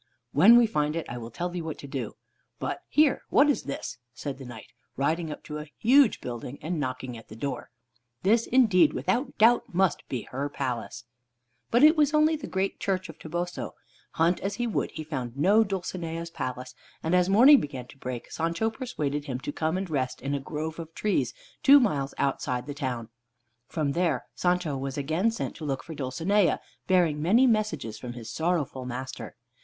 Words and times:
"When 0.31 0.57
we 0.57 0.65
find 0.65 0.95
it, 0.95 1.05
I 1.07 1.19
will 1.19 1.29
tell 1.29 1.49
thee 1.49 1.61
what 1.61 1.77
to 1.77 1.85
do. 1.85 2.15
But, 2.57 2.81
here! 2.89 3.21
What 3.29 3.51
is 3.51 3.65
this?" 3.65 3.99
said 4.15 4.39
the 4.39 4.45
Knight, 4.45 4.65
riding 4.97 5.29
up 5.31 5.43
to 5.43 5.59
a 5.59 5.69
huge 5.77 6.21
building, 6.21 6.57
and 6.59 6.79
knocking 6.79 7.15
at 7.19 7.27
the 7.27 7.35
door. 7.35 7.69
"This 8.23 8.47
indeed, 8.47 8.93
without 8.93 9.37
doubt, 9.37 9.71
must 9.75 10.01
be 10.09 10.23
her 10.31 10.49
palace." 10.49 11.03
But 11.69 11.83
it 11.83 11.95
was 11.95 12.15
only 12.15 12.35
the 12.35 12.47
great 12.47 12.79
Church 12.79 13.09
of 13.09 13.19
Toboso. 13.19 13.75
Hunt 14.13 14.39
as 14.39 14.55
he 14.55 14.65
would, 14.65 14.89
he 14.89 15.03
found 15.03 15.37
no 15.37 15.63
Dulcinea's 15.63 16.31
palace, 16.31 16.73
and 17.03 17.13
as 17.13 17.29
morning 17.29 17.59
began 17.59 17.85
to 17.89 17.97
break, 17.99 18.31
Sancho 18.31 18.71
persuaded 18.71 19.25
him 19.25 19.39
to 19.41 19.51
come 19.53 19.77
and 19.77 19.87
rest 19.87 20.19
in 20.19 20.33
a 20.33 20.39
grove 20.39 20.79
of 20.79 20.91
trees 20.95 21.35
two 21.61 21.79
miles 21.79 22.15
outside 22.17 22.65
the 22.65 22.73
town. 22.73 23.09
From 23.67 23.91
there 23.91 24.25
Sancho 24.33 24.75
was 24.77 24.97
again 24.97 25.29
sent 25.29 25.55
to 25.57 25.63
look 25.63 25.83
for 25.83 25.93
Dulcinea, 25.93 26.59
bearing 26.87 27.21
many 27.21 27.45
messages 27.45 27.99
from 27.99 28.13
his 28.13 28.31
sorrowful 28.33 28.83
master. 28.85 29.35